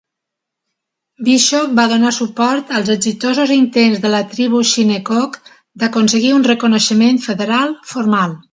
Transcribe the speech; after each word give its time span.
Bishop 1.27 1.75
va 1.79 1.85
donar 1.91 2.13
suport 2.17 2.73
als 2.79 2.89
exitosos 2.95 3.53
intents 3.57 4.01
de 4.07 4.13
la 4.15 4.23
tribu 4.33 4.63
shinnecock 4.73 5.39
d'aconseguir 5.85 6.35
un 6.41 6.49
reconeixement 6.51 7.25
federal 7.31 7.81
formal. 7.95 8.39